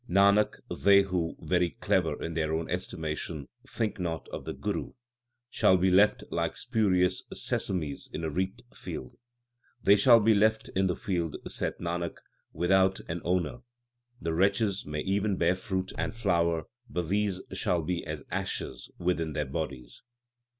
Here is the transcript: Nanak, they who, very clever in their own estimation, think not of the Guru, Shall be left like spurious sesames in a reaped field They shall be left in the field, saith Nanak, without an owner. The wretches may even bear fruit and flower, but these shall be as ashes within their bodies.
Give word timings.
Nanak, 0.09 0.59
they 0.83 1.03
who, 1.03 1.37
very 1.39 1.77
clever 1.79 2.19
in 2.23 2.33
their 2.33 2.55
own 2.55 2.67
estimation, 2.71 3.47
think 3.67 3.99
not 3.99 4.27
of 4.29 4.45
the 4.45 4.53
Guru, 4.53 4.93
Shall 5.51 5.77
be 5.77 5.91
left 5.91 6.23
like 6.31 6.57
spurious 6.57 7.21
sesames 7.31 8.09
in 8.11 8.23
a 8.23 8.29
reaped 8.31 8.63
field 8.73 9.15
They 9.83 9.95
shall 9.95 10.19
be 10.19 10.33
left 10.33 10.69
in 10.69 10.87
the 10.87 10.95
field, 10.95 11.35
saith 11.45 11.77
Nanak, 11.79 12.15
without 12.51 12.99
an 13.07 13.21
owner. 13.23 13.59
The 14.19 14.33
wretches 14.33 14.87
may 14.87 15.01
even 15.01 15.35
bear 15.35 15.53
fruit 15.53 15.93
and 15.99 16.15
flower, 16.15 16.63
but 16.89 17.09
these 17.09 17.39
shall 17.53 17.83
be 17.83 18.03
as 18.03 18.23
ashes 18.31 18.89
within 18.97 19.33
their 19.33 19.45
bodies. 19.45 20.01